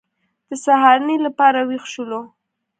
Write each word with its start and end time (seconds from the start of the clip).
د 0.49 0.51
سهارنۍ 0.65 1.17
لپاره 1.25 1.59
وېښ 1.67 1.83
شولو. 1.93 2.21